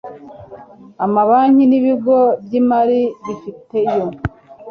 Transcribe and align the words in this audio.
amabanki 1.05 1.63
n 1.67 1.73
ibigo 1.79 2.17
by 2.43 2.53
imari 2.59 3.01
bifite 3.25 3.77
yo 3.93 4.05